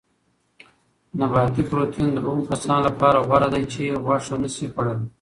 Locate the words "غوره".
3.27-3.47